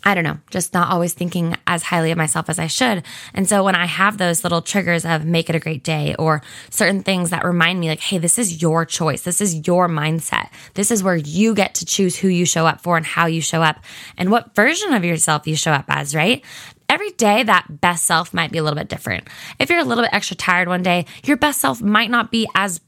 I 0.04 0.16
don't 0.16 0.24
know, 0.24 0.40
just 0.50 0.74
not 0.74 0.90
always 0.90 1.14
thinking 1.14 1.56
as 1.68 1.84
highly 1.84 2.12
of 2.12 2.18
myself 2.18 2.50
as 2.50 2.58
I 2.58 2.68
should. 2.68 3.04
And 3.36 3.48
so 3.48 3.64
when 3.64 3.76
I 3.76 3.86
have 3.86 4.18
those 4.18 4.44
little 4.44 4.62
triggers 4.62 5.06
of 5.06 5.26
make 5.26 5.50
it 5.50 5.56
a 5.56 5.60
great 5.60 5.84
day 5.84 6.16
or 6.18 6.42
certain 6.72 7.04
things 7.04 7.30
that 7.30 7.46
remind 7.46 7.80
me, 7.80 7.90
like, 7.90 8.00
hey, 8.00 8.18
this 8.18 8.40
is 8.40 8.62
your 8.62 8.84
choice. 8.84 9.22
This 9.22 9.42
is 9.42 9.68
your 9.68 9.88
mindset. 9.88 10.50
This 10.74 10.90
is 10.90 11.04
where 11.04 11.16
you 11.16 11.54
get 11.54 11.76
to 11.76 11.86
choose 11.86 12.16
who 12.16 12.30
you 12.30 12.46
show 12.46 12.66
up 12.66 12.82
for 12.82 12.98
and 12.98 13.06
how 13.06 13.28
you 13.28 13.42
show 13.42 13.62
up 13.62 13.80
and 14.18 14.32
what 14.32 14.56
version 14.56 14.94
of 14.94 15.06
yourself 15.06 15.46
you 15.46 15.56
show 15.56 15.72
up 15.72 15.86
as, 15.88 16.16
right? 16.16 16.44
Every 16.90 17.12
day, 17.12 17.44
that 17.44 17.80
best 17.80 18.06
self 18.06 18.34
might 18.34 18.52
be 18.52 18.58
a 18.58 18.64
little 18.64 18.78
bit 18.78 18.90
different. 18.90 19.30
If 19.60 19.70
you're 19.70 19.80
a 19.80 19.86
little 19.86 20.04
bit 20.04 20.14
extra 20.14 20.36
tired 20.36 20.68
one 20.68 20.84
day, 20.84 21.06
your 21.24 21.38
best 21.38 21.62
self 21.62 21.82
might 21.82 22.10
not 22.10 22.32
be 22.32 22.48
as 22.54 22.82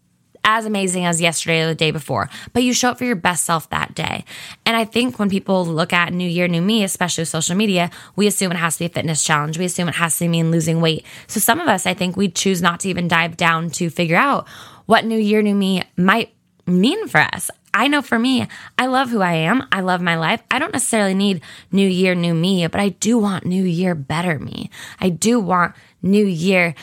as 0.43 0.65
amazing 0.65 1.05
as 1.05 1.21
yesterday 1.21 1.63
or 1.63 1.67
the 1.67 1.75
day 1.75 1.91
before, 1.91 2.29
but 2.51 2.63
you 2.63 2.73
show 2.73 2.89
up 2.89 2.97
for 2.97 3.05
your 3.05 3.15
best 3.15 3.43
self 3.43 3.69
that 3.69 3.95
day. 3.95 4.25
And 4.65 4.75
I 4.75 4.85
think 4.85 5.19
when 5.19 5.29
people 5.29 5.65
look 5.65 5.93
at 5.93 6.13
New 6.13 6.27
Year, 6.27 6.47
New 6.47 6.61
Me, 6.61 6.83
especially 6.83 7.21
with 7.21 7.29
social 7.29 7.55
media, 7.55 7.89
we 8.15 8.27
assume 8.27 8.51
it 8.51 8.57
has 8.57 8.75
to 8.75 8.79
be 8.79 8.85
a 8.85 8.89
fitness 8.89 9.23
challenge. 9.23 9.57
We 9.57 9.65
assume 9.65 9.87
it 9.87 9.95
has 9.95 10.17
to 10.17 10.27
mean 10.27 10.51
losing 10.51 10.81
weight. 10.81 11.05
So 11.27 11.39
some 11.39 11.59
of 11.59 11.67
us, 11.67 11.85
I 11.85 11.93
think 11.93 12.17
we 12.17 12.29
choose 12.29 12.61
not 12.61 12.81
to 12.81 12.89
even 12.89 13.07
dive 13.07 13.37
down 13.37 13.69
to 13.71 13.89
figure 13.89 14.17
out 14.17 14.47
what 14.85 15.05
New 15.05 15.17
Year, 15.17 15.41
New 15.41 15.55
Me 15.55 15.83
might 15.95 16.33
mean 16.65 17.07
for 17.07 17.21
us. 17.21 17.49
I 17.75 17.87
know 17.87 18.03
for 18.03 18.19
me, 18.19 18.47
I 18.77 18.85
love 18.85 19.09
who 19.09 19.21
I 19.21 19.33
am. 19.33 19.67
I 19.71 19.81
love 19.81 19.99
my 19.99 20.15
life. 20.15 20.43
I 20.51 20.59
don't 20.59 20.73
necessarily 20.73 21.15
need 21.15 21.41
new 21.71 21.87
year, 21.87 22.13
new 22.13 22.35
me, 22.35 22.67
but 22.67 22.79
I 22.79 22.89
do 22.89 23.17
want 23.17 23.45
new 23.45 23.63
year, 23.63 23.95
better 23.95 24.37
me. 24.37 24.69
I 24.99 25.09
do 25.09 25.39
want 25.39 25.73
new 26.03 26.25
year, 26.25 26.75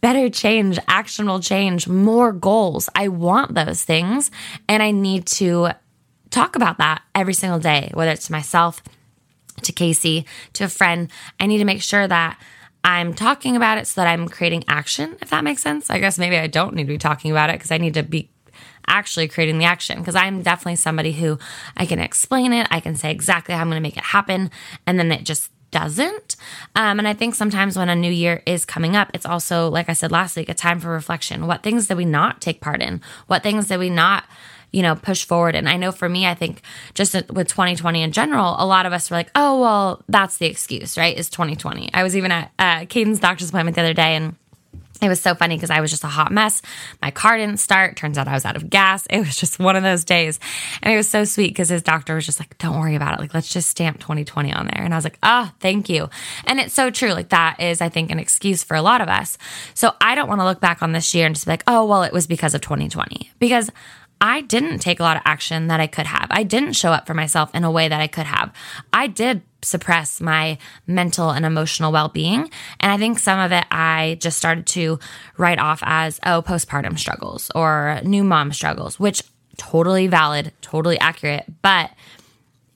better 0.00 0.28
change, 0.28 0.78
actionable 0.88 1.40
change, 1.40 1.88
more 1.88 2.32
goals. 2.32 2.88
I 2.94 3.08
want 3.08 3.54
those 3.54 3.84
things. 3.84 4.30
And 4.68 4.82
I 4.82 4.90
need 4.90 5.26
to 5.26 5.70
talk 6.30 6.56
about 6.56 6.78
that 6.78 7.02
every 7.14 7.34
single 7.34 7.58
day, 7.58 7.90
whether 7.94 8.10
it's 8.10 8.26
to 8.26 8.32
myself, 8.32 8.82
to 9.62 9.72
Casey, 9.72 10.26
to 10.52 10.64
a 10.64 10.68
friend. 10.68 11.10
I 11.40 11.46
need 11.46 11.58
to 11.58 11.64
make 11.64 11.82
sure 11.82 12.06
that 12.06 12.40
I'm 12.84 13.14
talking 13.14 13.56
about 13.56 13.78
it 13.78 13.86
so 13.86 14.00
that 14.00 14.08
I'm 14.08 14.28
creating 14.28 14.64
action, 14.68 15.16
if 15.20 15.30
that 15.30 15.42
makes 15.42 15.62
sense. 15.62 15.90
I 15.90 15.98
guess 15.98 16.18
maybe 16.18 16.36
I 16.36 16.46
don't 16.46 16.74
need 16.74 16.84
to 16.84 16.92
be 16.92 16.98
talking 16.98 17.30
about 17.30 17.50
it 17.50 17.54
because 17.54 17.72
I 17.72 17.78
need 17.78 17.94
to 17.94 18.02
be 18.02 18.30
actually 18.86 19.26
creating 19.26 19.58
the 19.58 19.64
action. 19.64 19.98
Because 19.98 20.14
I'm 20.14 20.42
definitely 20.42 20.76
somebody 20.76 21.12
who 21.12 21.38
I 21.76 21.86
can 21.86 21.98
explain 21.98 22.52
it, 22.52 22.68
I 22.70 22.78
can 22.80 22.94
say 22.94 23.10
exactly 23.10 23.54
how 23.54 23.62
I'm 23.62 23.68
going 23.68 23.76
to 23.76 23.82
make 23.82 23.96
it 23.96 24.04
happen, 24.04 24.50
and 24.86 24.98
then 24.98 25.10
it 25.10 25.24
just 25.24 25.50
doesn't. 25.70 26.36
Um, 26.74 26.98
and 26.98 27.08
I 27.08 27.14
think 27.14 27.34
sometimes 27.34 27.76
when 27.76 27.88
a 27.88 27.96
new 27.96 28.10
year 28.10 28.42
is 28.46 28.64
coming 28.64 28.96
up, 28.96 29.10
it's 29.14 29.26
also, 29.26 29.68
like 29.68 29.88
I 29.88 29.92
said 29.92 30.12
last 30.12 30.36
week, 30.36 30.48
a 30.48 30.54
time 30.54 30.80
for 30.80 30.88
reflection. 30.88 31.46
What 31.46 31.62
things 31.62 31.86
did 31.86 31.96
we 31.96 32.04
not 32.04 32.40
take 32.40 32.60
part 32.60 32.82
in? 32.82 33.00
What 33.26 33.42
things 33.42 33.68
did 33.68 33.78
we 33.78 33.90
not? 33.90 34.24
you 34.72 34.82
know, 34.82 34.94
push 34.94 35.24
forward. 35.24 35.54
And 35.54 35.68
I 35.68 35.76
know 35.78 35.90
for 35.90 36.08
me, 36.08 36.26
I 36.26 36.34
think 36.34 36.60
just 36.92 37.14
with 37.14 37.48
2020 37.48 38.02
in 38.02 38.12
general, 38.12 38.56
a 38.58 38.66
lot 38.66 38.84
of 38.84 38.92
us 38.92 39.10
were 39.10 39.16
like, 39.16 39.30
oh, 39.34 39.60
well, 39.60 40.02
that's 40.08 40.36
the 40.36 40.46
excuse, 40.46 40.98
right? 40.98 41.16
Is 41.16 41.30
2020. 41.30 41.88
I 41.94 42.02
was 42.02 42.14
even 42.14 42.30
at 42.30 42.52
uh, 42.58 42.84
Caden's 42.86 43.20
doctor's 43.20 43.48
appointment 43.48 43.76
the 43.76 43.82
other 43.82 43.94
day 43.94 44.16
and 44.16 44.36
it 45.02 45.08
was 45.08 45.20
so 45.20 45.34
funny 45.34 45.56
because 45.56 45.70
I 45.70 45.80
was 45.80 45.90
just 45.90 46.04
a 46.04 46.08
hot 46.08 46.32
mess. 46.32 46.62
My 47.02 47.10
car 47.10 47.36
didn't 47.36 47.58
start. 47.58 47.96
Turns 47.96 48.18
out 48.18 48.28
I 48.28 48.34
was 48.34 48.44
out 48.44 48.56
of 48.56 48.70
gas. 48.70 49.06
It 49.16 49.20
was 49.20 49.36
just 49.36 49.58
one 49.58 49.76
of 49.76 49.82
those 49.82 50.04
days. 50.04 50.38
And 50.82 50.92
it 50.92 50.96
was 50.96 51.08
so 51.08 51.24
sweet 51.24 51.48
because 51.48 51.70
his 51.70 51.82
doctor 51.82 52.14
was 52.14 52.26
just 52.26 52.38
like, 52.38 52.58
don't 52.58 52.78
worry 52.78 52.96
about 52.96 53.14
it. 53.14 53.20
Like, 53.20 53.32
let's 53.32 53.48
just 53.48 53.70
stamp 53.70 53.98
2020 53.98 54.52
on 54.52 54.66
there. 54.66 54.84
And 54.84 54.92
I 54.92 54.96
was 54.96 55.04
like, 55.04 55.18
oh, 55.22 55.50
thank 55.60 55.88
you. 55.88 56.10
And 56.44 56.60
it's 56.60 56.74
so 56.74 56.90
true. 56.90 57.12
Like, 57.12 57.30
that 57.30 57.60
is, 57.60 57.80
I 57.80 57.88
think, 57.88 58.10
an 58.10 58.18
excuse 58.18 58.62
for 58.62 58.76
a 58.76 58.82
lot 58.82 59.00
of 59.00 59.08
us. 59.08 59.38
So 59.72 59.94
I 60.02 60.14
don't 60.14 60.28
want 60.28 60.42
to 60.42 60.44
look 60.44 60.60
back 60.60 60.82
on 60.82 60.92
this 60.92 61.14
year 61.14 61.24
and 61.24 61.34
just 61.34 61.46
be 61.46 61.52
like, 61.52 61.64
oh, 61.66 61.86
well, 61.86 62.02
it 62.02 62.12
was 62.12 62.26
because 62.26 62.54
of 62.54 62.60
2020. 62.60 63.32
Because 63.38 63.70
I 64.20 64.40
didn't 64.40 64.78
take 64.78 64.98
a 64.98 65.02
lot 65.02 65.16
of 65.16 65.22
action 65.26 65.66
that 65.66 65.80
I 65.80 65.86
could 65.86 66.06
have. 66.06 66.26
I 66.30 66.42
didn't 66.42 66.72
show 66.72 66.92
up 66.92 67.06
for 67.06 67.14
myself 67.14 67.54
in 67.54 67.64
a 67.64 67.70
way 67.70 67.88
that 67.88 68.00
I 68.00 68.06
could 68.06 68.26
have. 68.26 68.52
I 68.92 69.06
did 69.08 69.42
suppress 69.62 70.20
my 70.20 70.58
mental 70.86 71.30
and 71.30 71.44
emotional 71.44 71.92
well 71.92 72.08
being. 72.08 72.50
And 72.80 72.92
I 72.92 72.96
think 72.96 73.18
some 73.18 73.38
of 73.38 73.52
it 73.52 73.64
I 73.70 74.16
just 74.20 74.38
started 74.38 74.66
to 74.68 74.98
write 75.36 75.58
off 75.58 75.80
as, 75.82 76.18
oh, 76.24 76.42
postpartum 76.42 76.98
struggles 76.98 77.50
or 77.54 78.00
new 78.04 78.24
mom 78.24 78.52
struggles, 78.52 78.98
which 78.98 79.22
totally 79.56 80.06
valid, 80.06 80.52
totally 80.60 80.98
accurate. 80.98 81.44
But 81.62 81.90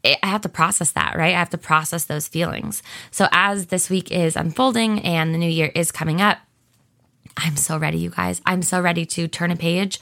I 0.04 0.18
have 0.22 0.40
to 0.42 0.48
process 0.48 0.92
that, 0.92 1.16
right? 1.16 1.34
I 1.34 1.38
have 1.38 1.50
to 1.50 1.58
process 1.58 2.04
those 2.04 2.26
feelings. 2.26 2.82
So 3.10 3.28
as 3.32 3.66
this 3.66 3.90
week 3.90 4.10
is 4.10 4.36
unfolding 4.36 5.00
and 5.00 5.34
the 5.34 5.38
new 5.38 5.50
year 5.50 5.70
is 5.74 5.92
coming 5.92 6.20
up, 6.20 6.38
I'm 7.36 7.56
so 7.56 7.78
ready, 7.78 7.98
you 7.98 8.10
guys. 8.10 8.40
I'm 8.44 8.62
so 8.62 8.80
ready 8.80 9.06
to 9.06 9.28
turn 9.28 9.50
a 9.50 9.56
page 9.56 10.00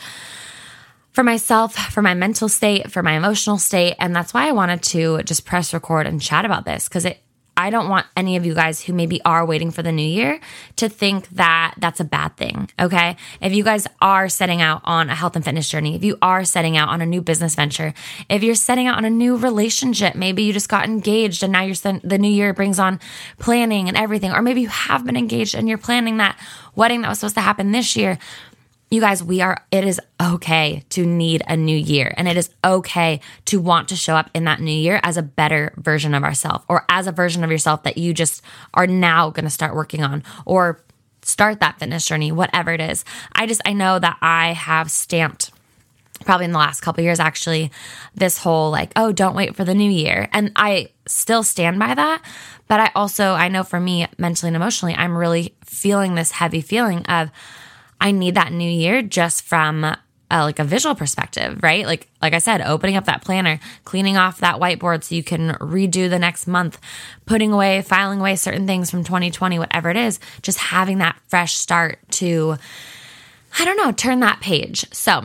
for 1.18 1.24
myself, 1.24 1.74
for 1.74 2.00
my 2.00 2.14
mental 2.14 2.48
state, 2.48 2.92
for 2.92 3.02
my 3.02 3.14
emotional 3.14 3.58
state. 3.58 3.96
And 3.98 4.14
that's 4.14 4.32
why 4.32 4.46
I 4.46 4.52
wanted 4.52 4.82
to 4.82 5.20
just 5.24 5.44
press 5.44 5.74
record 5.74 6.06
and 6.06 6.22
chat 6.22 6.44
about 6.44 6.64
this 6.64 6.88
because 6.88 7.04
it, 7.04 7.18
I 7.56 7.70
don't 7.70 7.88
want 7.88 8.06
any 8.16 8.36
of 8.36 8.46
you 8.46 8.54
guys 8.54 8.80
who 8.80 8.92
maybe 8.92 9.20
are 9.24 9.44
waiting 9.44 9.72
for 9.72 9.82
the 9.82 9.90
new 9.90 10.06
year 10.06 10.38
to 10.76 10.88
think 10.88 11.28
that 11.30 11.74
that's 11.76 11.98
a 11.98 12.04
bad 12.04 12.36
thing. 12.36 12.70
Okay. 12.78 13.16
If 13.40 13.52
you 13.52 13.64
guys 13.64 13.88
are 14.00 14.28
setting 14.28 14.62
out 14.62 14.82
on 14.84 15.10
a 15.10 15.14
health 15.16 15.34
and 15.34 15.44
fitness 15.44 15.68
journey, 15.68 15.96
if 15.96 16.04
you 16.04 16.16
are 16.22 16.44
setting 16.44 16.76
out 16.76 16.88
on 16.88 17.02
a 17.02 17.06
new 17.06 17.20
business 17.20 17.56
venture, 17.56 17.94
if 18.30 18.44
you're 18.44 18.54
setting 18.54 18.86
out 18.86 18.96
on 18.96 19.04
a 19.04 19.10
new 19.10 19.36
relationship, 19.36 20.14
maybe 20.14 20.44
you 20.44 20.52
just 20.52 20.68
got 20.68 20.84
engaged 20.84 21.42
and 21.42 21.52
now 21.52 21.62
you're 21.62 21.74
the 21.74 22.18
new 22.18 22.30
year 22.30 22.54
brings 22.54 22.78
on 22.78 23.00
planning 23.40 23.88
and 23.88 23.96
everything, 23.96 24.30
or 24.30 24.40
maybe 24.40 24.60
you 24.60 24.68
have 24.68 25.04
been 25.04 25.16
engaged 25.16 25.56
and 25.56 25.68
you're 25.68 25.78
planning 25.78 26.18
that 26.18 26.38
wedding 26.76 27.02
that 27.02 27.08
was 27.08 27.18
supposed 27.18 27.34
to 27.34 27.40
happen 27.40 27.72
this 27.72 27.96
year. 27.96 28.18
You 28.90 29.00
guys, 29.00 29.22
we 29.22 29.42
are, 29.42 29.62
it 29.70 29.84
is 29.84 30.00
okay 30.20 30.82
to 30.90 31.04
need 31.04 31.42
a 31.46 31.56
new 31.56 31.76
year. 31.76 32.14
And 32.16 32.26
it 32.26 32.38
is 32.38 32.50
okay 32.64 33.20
to 33.46 33.60
want 33.60 33.88
to 33.88 33.96
show 33.96 34.16
up 34.16 34.30
in 34.32 34.44
that 34.44 34.60
new 34.60 34.72
year 34.72 34.98
as 35.02 35.18
a 35.18 35.22
better 35.22 35.74
version 35.76 36.14
of 36.14 36.24
ourselves 36.24 36.64
or 36.68 36.86
as 36.88 37.06
a 37.06 37.12
version 37.12 37.44
of 37.44 37.50
yourself 37.50 37.82
that 37.82 37.98
you 37.98 38.14
just 38.14 38.40
are 38.72 38.86
now 38.86 39.28
going 39.30 39.44
to 39.44 39.50
start 39.50 39.74
working 39.74 40.02
on 40.02 40.22
or 40.46 40.80
start 41.20 41.60
that 41.60 41.78
fitness 41.78 42.06
journey, 42.06 42.32
whatever 42.32 42.72
it 42.72 42.80
is. 42.80 43.04
I 43.32 43.46
just, 43.46 43.60
I 43.66 43.74
know 43.74 43.98
that 43.98 44.16
I 44.22 44.54
have 44.54 44.90
stamped 44.90 45.50
probably 46.24 46.46
in 46.46 46.52
the 46.52 46.58
last 46.58 46.80
couple 46.80 47.04
years 47.04 47.20
actually 47.20 47.70
this 48.14 48.38
whole 48.38 48.72
like 48.72 48.90
oh 48.96 49.12
don't 49.12 49.36
wait 49.36 49.54
for 49.54 49.64
the 49.64 49.74
new 49.74 49.88
year 49.88 50.28
and 50.32 50.50
i 50.56 50.88
still 51.06 51.44
stand 51.44 51.78
by 51.78 51.94
that 51.94 52.20
but 52.66 52.80
i 52.80 52.90
also 52.96 53.34
i 53.34 53.46
know 53.46 53.62
for 53.62 53.78
me 53.78 54.04
mentally 54.18 54.48
and 54.48 54.56
emotionally 54.56 54.94
i'm 54.96 55.16
really 55.16 55.54
feeling 55.64 56.16
this 56.16 56.32
heavy 56.32 56.60
feeling 56.60 57.06
of 57.06 57.30
I 58.00 58.12
need 58.12 58.34
that 58.34 58.52
new 58.52 58.70
year 58.70 59.02
just 59.02 59.42
from 59.42 59.84
a, 59.84 59.98
like 60.30 60.58
a 60.58 60.64
visual 60.64 60.94
perspective, 60.94 61.62
right? 61.62 61.86
Like 61.86 62.08
like 62.20 62.34
I 62.34 62.38
said, 62.38 62.60
opening 62.60 62.96
up 62.96 63.06
that 63.06 63.24
planner, 63.24 63.60
cleaning 63.84 64.16
off 64.16 64.38
that 64.38 64.56
whiteboard 64.56 65.04
so 65.04 65.14
you 65.14 65.22
can 65.22 65.54
redo 65.54 66.08
the 66.10 66.18
next 66.18 66.46
month, 66.46 66.78
putting 67.26 67.52
away, 67.52 67.82
filing 67.82 68.20
away 68.20 68.36
certain 68.36 68.66
things 68.66 68.90
from 68.90 69.04
2020, 69.04 69.58
whatever 69.58 69.90
it 69.90 69.96
is, 69.96 70.20
just 70.42 70.58
having 70.58 70.98
that 70.98 71.18
fresh 71.28 71.54
start 71.54 71.98
to 72.10 72.56
I 73.58 73.64
don't 73.64 73.76
know, 73.76 73.92
turn 73.92 74.20
that 74.20 74.40
page. 74.40 74.84
So, 74.92 75.22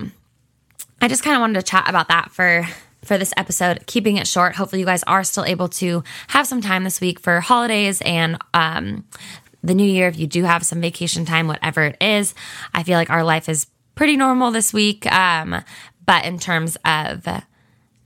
I 1.01 1.07
just 1.07 1.23
kind 1.23 1.35
of 1.35 1.41
wanted 1.41 1.55
to 1.55 1.63
chat 1.63 1.89
about 1.89 2.07
that 2.07 2.31
for 2.31 2.67
for 3.03 3.17
this 3.17 3.33
episode, 3.35 3.85
keeping 3.85 4.15
it 4.15 4.27
short. 4.27 4.55
Hopefully, 4.55 4.79
you 4.79 4.85
guys 4.85 5.03
are 5.03 5.23
still 5.25 5.43
able 5.43 5.67
to 5.67 6.03
have 6.27 6.47
some 6.47 6.61
time 6.61 6.85
this 6.85 7.01
week 7.01 7.19
for 7.19 7.41
holidays 7.41 8.01
and 8.01 8.37
um, 8.53 9.05
the 9.63 9.73
new 9.73 9.85
year, 9.85 10.07
if 10.07 10.19
you 10.19 10.27
do 10.27 10.43
have 10.43 10.65
some 10.65 10.81
vacation 10.81 11.25
time, 11.25 11.47
whatever 11.47 11.83
it 11.83 11.97
is, 12.01 12.35
I 12.73 12.83
feel 12.83 12.97
like 12.97 13.09
our 13.09 13.23
life 13.23 13.47
is 13.47 13.67
pretty 13.95 14.17
normal 14.17 14.51
this 14.51 14.73
week. 14.73 15.09
Um, 15.11 15.63
but 16.05 16.25
in 16.25 16.37
terms 16.37 16.77
of 16.83 17.27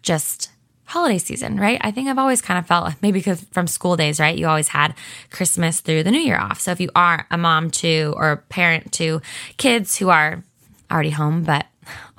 just 0.04 0.52
holiday 0.86 1.18
season, 1.18 1.58
right? 1.58 1.80
I 1.82 1.92
think 1.92 2.08
I've 2.08 2.18
always 2.18 2.42
kind 2.42 2.58
of 2.58 2.66
felt 2.66 2.94
maybe 3.02 3.20
because 3.20 3.42
from 3.52 3.68
school 3.68 3.98
days, 3.98 4.20
right? 4.20 4.38
You 4.38 4.48
always 4.48 4.70
had 4.70 4.94
Christmas 5.32 5.82
through 5.82 6.04
the 6.04 6.12
new 6.12 6.20
year 6.20 6.38
off. 6.38 6.62
So 6.62 6.72
if 6.72 6.80
you 6.80 6.90
are 6.96 7.28
a 7.30 7.38
mom 7.38 7.72
to 7.72 8.14
or 8.16 8.32
a 8.32 8.38
parent 8.38 8.94
to 8.94 9.22
kids 9.58 9.98
who 9.98 10.10
are 10.10 10.44
already 10.90 11.10
home, 11.10 11.44
but 11.44 11.66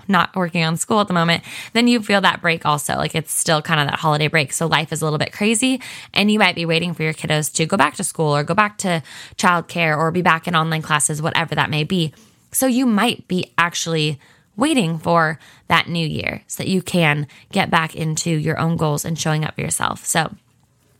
not 0.08 0.34
working 0.34 0.64
on 0.64 0.76
school 0.76 1.00
at 1.00 1.08
the 1.08 1.14
moment, 1.14 1.44
then 1.72 1.86
you 1.88 2.02
feel 2.02 2.20
that 2.20 2.40
break 2.40 2.64
also. 2.66 2.94
Like 2.94 3.14
it's 3.14 3.32
still 3.32 3.62
kind 3.62 3.80
of 3.80 3.88
that 3.88 3.98
holiday 3.98 4.28
break. 4.28 4.52
So 4.52 4.66
life 4.66 4.92
is 4.92 5.02
a 5.02 5.04
little 5.04 5.18
bit 5.18 5.32
crazy 5.32 5.80
and 6.14 6.30
you 6.30 6.38
might 6.38 6.54
be 6.54 6.66
waiting 6.66 6.94
for 6.94 7.02
your 7.02 7.14
kiddos 7.14 7.52
to 7.54 7.66
go 7.66 7.76
back 7.76 7.96
to 7.96 8.04
school 8.04 8.34
or 8.34 8.44
go 8.44 8.54
back 8.54 8.78
to 8.78 9.02
childcare 9.36 9.96
or 9.96 10.10
be 10.10 10.22
back 10.22 10.48
in 10.48 10.56
online 10.56 10.82
classes, 10.82 11.22
whatever 11.22 11.54
that 11.54 11.70
may 11.70 11.84
be. 11.84 12.12
So 12.52 12.66
you 12.66 12.86
might 12.86 13.28
be 13.28 13.52
actually 13.58 14.18
waiting 14.56 14.98
for 14.98 15.38
that 15.68 15.88
new 15.88 16.06
year 16.06 16.42
so 16.46 16.62
that 16.62 16.68
you 16.68 16.82
can 16.82 17.26
get 17.52 17.70
back 17.70 17.94
into 17.94 18.30
your 18.30 18.58
own 18.58 18.76
goals 18.76 19.04
and 19.04 19.18
showing 19.18 19.44
up 19.44 19.54
for 19.54 19.60
yourself. 19.60 20.04
So 20.04 20.34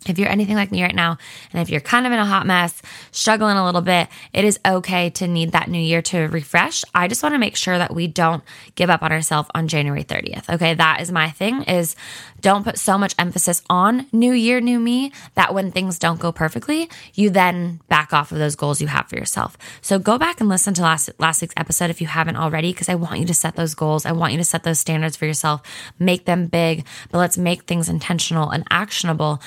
if 0.07 0.19
you're 0.19 0.29
anything 0.29 0.55
like 0.55 0.71
me 0.71 0.83
right 0.83 0.95
now, 0.95 1.19
and 1.53 1.61
if 1.61 1.71
you're 1.71 1.81
kind 1.81 2.07
of 2.07 2.13
in 2.13 2.19
a 2.19 2.25
hot 2.25 2.47
mess, 2.47 2.81
struggling 3.11 3.57
a 3.57 3.65
little 3.65 3.81
bit, 3.81 4.09
it 4.33 4.45
is 4.45 4.59
okay 4.65 5.11
to 5.11 5.27
need 5.27 5.53
that 5.53 5.69
new 5.69 5.81
year 5.81 6.03
to 6.03 6.29
refresh. 6.29 6.85
I 6.95 7.09
just 7.09 7.23
want 7.23 7.35
to 7.35 7.39
make 7.39 7.57
sure 7.57 7.77
that 7.77 7.95
we 7.95 8.07
don't 8.07 8.43
give 8.75 8.91
up 8.91 9.03
on 9.03 9.13
ourselves 9.13 9.51
on 9.55 9.69
January 9.69 10.05
30th. 10.05 10.49
Okay. 10.55 10.75
That 10.75 11.01
is 11.01 11.11
my 11.11 11.31
thing 11.31 11.63
is 11.65 11.97
don't 12.41 12.63
put 12.63 12.79
so 12.79 12.97
much 12.97 13.15
emphasis 13.19 13.63
on 13.69 14.07
new 14.13 14.33
year, 14.33 14.61
new 14.61 14.79
me 14.79 15.13
that 15.35 15.53
when 15.53 15.73
things 15.73 15.99
don't 15.99 16.21
go 16.21 16.31
perfectly, 16.31 16.89
you 17.15 17.31
then 17.31 17.81
back 17.89 18.13
off 18.13 18.31
of 18.31 18.39
those 18.39 18.55
goals 18.55 18.81
you 18.81 18.87
have 18.87 19.09
for 19.09 19.17
yourself. 19.17 19.59
So 19.81 19.99
go 19.99 20.19
back 20.19 20.41
and 20.41 20.49
listen 20.49 20.75
to 20.75 20.83
last, 20.83 21.11
last 21.19 21.43
week's 21.43 21.55
episode 21.57 21.91
if 21.91 22.01
you 22.01 22.07
haven't 22.07 22.37
already, 22.37 22.73
because 22.73 22.89
I 22.89 22.95
want 22.95 23.19
you 23.19 23.27
to 23.27 23.35
set 23.35 23.57
those 23.57 23.75
goals. 23.75 24.07
I 24.07 24.13
want 24.13 24.33
you 24.33 24.39
to 24.39 24.45
set 24.45 24.63
those 24.63 24.79
standards 24.79 25.17
for 25.17 25.27
yourself, 25.27 25.63
make 25.99 26.27
them 26.27 26.47
big, 26.47 26.87
but 27.11 27.19
let's 27.19 27.37
make 27.37 27.65
things 27.65 27.89
intentional 27.89 28.51
and 28.51 28.65
actionable 28.71 29.43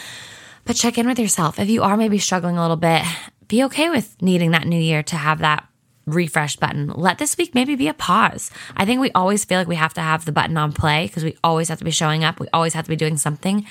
but 0.66 0.76
check 0.76 0.98
in 0.98 1.08
with 1.08 1.20
yourself. 1.20 1.60
If 1.60 1.70
you 1.70 1.84
are 1.84 1.98
maybe 1.98 2.20
struggling 2.20 2.58
a 2.58 2.62
little 2.62 2.78
bit, 2.78 3.04
be 3.48 3.64
okay 3.66 3.90
with 3.90 4.22
needing 4.22 4.52
that 4.52 4.68
new 4.68 4.80
year 4.80 5.04
to 5.04 5.16
have 5.16 5.40
that 5.40 5.68
refresh 6.06 6.56
button. 6.56 6.88
Let 6.88 7.18
this 7.18 7.38
week 7.38 7.54
maybe 7.54 7.76
be 7.76 7.88
a 7.88 7.94
pause. 7.94 8.52
I 8.76 8.86
think 8.86 9.02
we 9.02 9.12
always 9.12 9.46
feel 9.46 9.60
like 9.60 9.68
we 9.68 9.76
have 9.76 9.94
to 9.96 10.02
have 10.02 10.26
the 10.26 10.32
button 10.32 10.58
on 10.58 10.74
play 10.74 11.08
because 11.08 11.24
we 11.24 11.38
always 11.44 11.70
have 11.70 11.80
to 11.80 11.86
be 11.86 11.92
showing 11.92 12.24
up. 12.24 12.40
We 12.40 12.48
always 12.54 12.74
have 12.74 12.86
to 12.86 12.90
be 12.90 12.96
doing 12.96 13.18
something. 13.18 13.66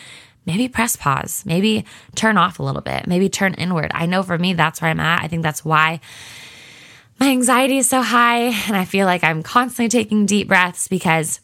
Maybe 0.46 0.68
press 0.68 0.96
pause. 0.96 1.42
Maybe 1.44 1.84
turn 2.14 2.38
off 2.38 2.58
a 2.58 2.62
little 2.62 2.82
bit. 2.82 3.06
Maybe 3.06 3.28
turn 3.28 3.54
inward. 3.54 3.90
I 3.94 4.06
know 4.06 4.22
for 4.22 4.38
me, 4.38 4.54
that's 4.54 4.80
where 4.80 4.90
I'm 4.90 5.00
at. 5.00 5.22
I 5.22 5.28
think 5.28 5.42
that's 5.42 5.64
why 5.64 6.00
my 7.18 7.28
anxiety 7.28 7.78
is 7.78 7.88
so 7.88 8.00
high. 8.00 8.44
And 8.66 8.76
I 8.76 8.84
feel 8.84 9.06
like 9.06 9.22
I'm 9.22 9.42
constantly 9.42 9.88
taking 9.88 10.24
deep 10.24 10.48
breaths 10.48 10.88
because 10.88 11.40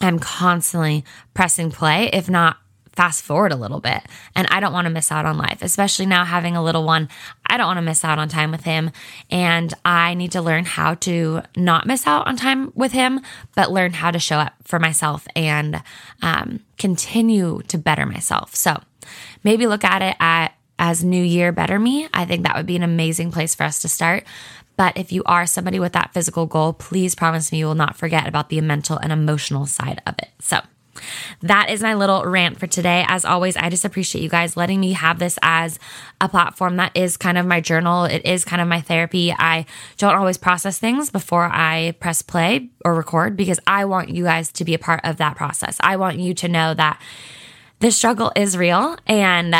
I'm 0.00 0.18
constantly 0.18 1.04
pressing 1.34 1.70
play, 1.70 2.10
if 2.12 2.28
not 2.28 2.58
fast 2.96 3.22
forward 3.22 3.52
a 3.52 3.56
little 3.56 3.80
bit. 3.80 4.02
And 4.34 4.46
I 4.50 4.60
don't 4.60 4.72
want 4.72 4.86
to 4.86 4.92
miss 4.92 5.12
out 5.12 5.26
on 5.26 5.38
life, 5.38 5.58
especially 5.60 6.06
now 6.06 6.24
having 6.24 6.56
a 6.56 6.64
little 6.64 6.84
one. 6.84 7.08
I 7.46 7.56
don't 7.56 7.66
want 7.66 7.78
to 7.78 7.82
miss 7.82 8.04
out 8.04 8.18
on 8.18 8.28
time 8.28 8.50
with 8.50 8.64
him. 8.64 8.90
And 9.30 9.72
I 9.84 10.14
need 10.14 10.32
to 10.32 10.42
learn 10.42 10.64
how 10.64 10.94
to 10.94 11.42
not 11.56 11.86
miss 11.86 12.06
out 12.06 12.26
on 12.26 12.36
time 12.36 12.72
with 12.74 12.92
him, 12.92 13.20
but 13.54 13.70
learn 13.70 13.92
how 13.92 14.10
to 14.10 14.18
show 14.18 14.38
up 14.38 14.54
for 14.64 14.78
myself 14.78 15.28
and 15.36 15.82
um, 16.22 16.60
continue 16.78 17.60
to 17.68 17.78
better 17.78 18.06
myself. 18.06 18.54
So 18.54 18.80
maybe 19.44 19.66
look 19.66 19.84
at 19.84 20.02
it 20.02 20.16
at 20.18 20.54
as 20.78 21.04
New 21.04 21.22
Year 21.22 21.52
Better 21.52 21.78
Me. 21.78 22.08
I 22.12 22.24
think 22.24 22.44
that 22.44 22.56
would 22.56 22.66
be 22.66 22.76
an 22.76 22.82
amazing 22.82 23.30
place 23.30 23.54
for 23.54 23.62
us 23.62 23.80
to 23.82 23.88
start. 23.88 24.24
But 24.76 24.96
if 24.96 25.10
you 25.10 25.22
are 25.24 25.46
somebody 25.46 25.78
with 25.78 25.92
that 25.94 26.12
physical 26.12 26.44
goal, 26.46 26.74
please 26.74 27.14
promise 27.14 27.50
me 27.50 27.58
you 27.58 27.66
will 27.66 27.74
not 27.74 27.96
forget 27.96 28.28
about 28.28 28.50
the 28.50 28.60
mental 28.60 28.98
and 28.98 29.10
emotional 29.10 29.64
side 29.66 30.02
of 30.06 30.14
it. 30.18 30.28
So, 30.38 30.60
that 31.42 31.70
is 31.70 31.82
my 31.82 31.94
little 31.94 32.24
rant 32.24 32.58
for 32.58 32.66
today. 32.66 33.04
As 33.08 33.24
always, 33.24 33.56
I 33.56 33.70
just 33.70 33.84
appreciate 33.84 34.22
you 34.22 34.28
guys 34.28 34.56
letting 34.56 34.80
me 34.80 34.92
have 34.92 35.18
this 35.18 35.38
as 35.42 35.78
a 36.20 36.28
platform 36.28 36.76
that 36.76 36.92
is 36.94 37.16
kind 37.16 37.38
of 37.38 37.46
my 37.46 37.60
journal. 37.60 38.04
It 38.04 38.24
is 38.24 38.44
kind 38.44 38.62
of 38.62 38.68
my 38.68 38.80
therapy. 38.80 39.32
I 39.32 39.66
don't 39.98 40.14
always 40.14 40.38
process 40.38 40.78
things 40.78 41.10
before 41.10 41.44
I 41.44 41.94
press 42.00 42.22
play 42.22 42.70
or 42.84 42.94
record 42.94 43.36
because 43.36 43.60
I 43.66 43.84
want 43.84 44.10
you 44.10 44.24
guys 44.24 44.52
to 44.52 44.64
be 44.64 44.74
a 44.74 44.78
part 44.78 45.00
of 45.04 45.16
that 45.18 45.36
process. 45.36 45.76
I 45.80 45.96
want 45.96 46.18
you 46.18 46.34
to 46.34 46.48
know 46.48 46.74
that 46.74 47.00
the 47.80 47.90
struggle 47.90 48.32
is 48.34 48.56
real 48.56 48.96
and 49.06 49.54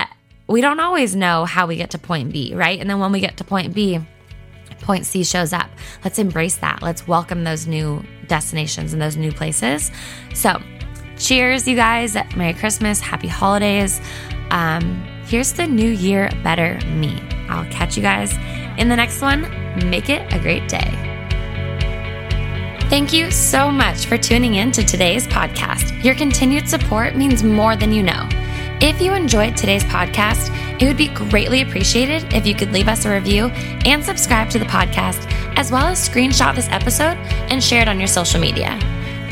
we 0.47 0.61
don't 0.61 0.81
always 0.81 1.17
know 1.17 1.45
how 1.45 1.67
we 1.67 1.77
get 1.77 1.91
to 1.91 1.99
point 1.99 2.33
B, 2.33 2.55
right? 2.55 2.79
And 2.81 2.89
then 2.89 2.99
when 2.99 3.13
we 3.13 3.21
get 3.21 3.37
to 3.39 3.45
point 3.45 3.75
B, 3.75 4.01
point 4.81 5.05
C 5.05 5.25
shows 5.25 5.53
up. 5.53 5.69
Let's 6.05 6.19
embrace 6.19 6.57
that. 6.59 6.83
Let's 6.83 7.07
welcome 7.09 7.45
those 7.45 7.67
new 7.67 8.05
destinations 8.29 8.93
and 8.93 9.03
those 9.03 9.17
new 9.17 9.33
places. 9.33 9.91
So, 10.35 10.63
cheers, 11.19 11.67
you 11.67 11.77
guys. 11.77 12.17
Merry 12.37 12.55
Christmas. 12.55 13.01
Happy 13.01 13.29
holidays. 13.29 14.01
Um, 14.51 15.03
here's 15.27 15.53
the 15.53 15.67
new 15.67 15.91
year 15.91 16.31
better 16.43 16.79
me. 16.87 17.21
I'll 17.49 17.71
catch 17.71 17.97
you 17.97 18.03
guys 18.03 18.35
in 18.79 18.89
the 18.89 18.97
next 18.97 19.21
one. 19.21 19.43
Make 19.91 20.09
it 20.09 20.33
a 20.33 20.39
great 20.39 20.69
day. 20.69 21.07
Thank 22.89 23.13
you 23.13 23.31
so 23.33 23.71
much 23.71 24.07
for 24.07 24.17
tuning 24.17 24.55
in 24.55 24.71
to 24.73 24.85
today's 24.85 25.27
podcast. 25.27 26.05
Your 26.05 26.15
continued 26.15 26.69
support 26.69 27.17
means 27.17 27.43
more 27.43 27.75
than 27.75 27.93
you 27.93 28.03
know. 28.03 28.29
If 28.81 29.01
you 29.01 29.13
enjoyed 29.13 29.57
today's 29.57 29.83
podcast, 29.85 30.55
it 30.81 30.87
would 30.87 30.97
be 30.97 31.09
greatly 31.09 31.63
appreciated 31.63 32.33
if 32.33 32.47
you 32.47 32.55
could 32.55 32.73
leave 32.73 32.89
us 32.89 33.05
a 33.05 33.11
review 33.11 33.47
and 33.87 34.05
subscribe 34.05 34.51
to 34.51 34.59
the 34.59 34.67
podcast, 34.67 35.27
as 35.57 35.73
well 35.73 35.87
as 35.87 36.09
screenshot 36.09 36.55
this 36.55 36.69
episode 36.69 37.17
and 37.51 37.63
share 37.63 37.83
it 37.83 37.89
on 37.89 37.99
your 37.99 38.07
social 38.07 38.41
media. 38.41 38.79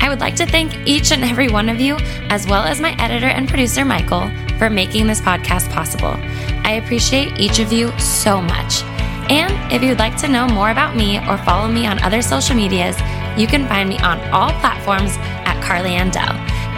I 0.05 0.11
would 0.11 0.21
like 0.21 0.37
to 0.37 0.45
thank 0.45 0.87
each 0.87 1.13
and 1.13 1.25
every 1.25 1.49
one 1.49 1.71
of 1.71 1.81
you, 1.81 1.97
as 2.29 2.47
well 2.47 2.63
as 2.63 2.79
my 2.79 2.95
editor 3.03 3.25
and 3.25 3.49
producer, 3.49 3.87
Michael, 3.87 4.31
for 4.59 4.69
making 4.69 5.07
this 5.07 5.19
podcast 5.19 5.71
possible. 5.71 6.15
I 6.63 6.73
appreciate 6.73 7.41
each 7.41 7.59
of 7.59 7.73
you 7.73 7.91
so 7.99 8.43
much. 8.43 8.83
And 9.31 9.73
if 9.73 9.83
you'd 9.83 9.99
like 9.99 10.19
to 10.19 10.29
know 10.29 10.47
more 10.47 10.69
about 10.69 10.95
me 10.95 11.27
or 11.27 11.39
follow 11.39 11.69
me 11.69 11.87
on 11.87 12.03
other 12.03 12.21
social 12.21 12.55
medias, 12.55 12.99
you 13.39 13.47
can 13.47 13.67
find 13.67 13.89
me 13.89 13.99
on 14.01 14.21
all 14.29 14.51
platforms 14.61 15.17
at 15.47 15.59
Carly 15.65 15.93
Andell. 15.93 16.35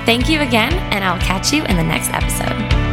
Thank 0.07 0.29
you 0.29 0.43
again, 0.43 0.73
and 0.93 1.03
I'll 1.03 1.19
catch 1.19 1.53
you 1.53 1.65
in 1.65 1.75
the 1.75 1.83
next 1.83 2.11
episode. 2.11 2.86